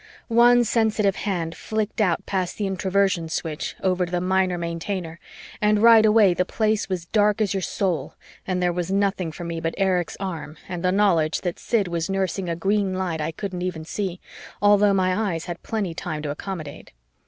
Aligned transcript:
One 0.29 0.63
sensitive 0.63 1.15
hand 1.15 1.55
flicked 1.55 2.01
out 2.01 2.25
past 2.25 2.57
the 2.57 2.65
Introversion 2.65 3.29
switch 3.29 3.75
over 3.83 4.07
to 4.07 4.11
the 4.11 4.19
Minor 4.19 4.57
Maintainer 4.57 5.19
and 5.61 5.77
right 5.79 6.03
away 6.03 6.33
the 6.33 6.43
Place 6.43 6.89
was 6.89 7.05
dark 7.05 7.39
as 7.39 7.53
your 7.53 7.61
soul 7.61 8.15
and 8.47 8.63
there 8.63 8.73
was 8.73 8.89
nothing 8.91 9.31
for 9.31 9.43
me 9.43 9.61
but 9.61 9.75
Erich's 9.77 10.17
arm 10.19 10.57
and 10.67 10.81
the 10.83 10.91
knowledge 10.91 11.41
that 11.41 11.59
Sid 11.59 11.87
was 11.87 12.09
nursing 12.09 12.49
a 12.49 12.55
green 12.55 12.95
light 12.95 13.21
I 13.21 13.31
couldn't 13.31 13.61
even 13.61 13.85
see, 13.85 14.19
although 14.59 14.91
my 14.91 15.33
eyes 15.35 15.45
had 15.45 15.61
plenty 15.61 15.93
time 15.93 16.23
to 16.23 16.31
accommodate. 16.31 16.93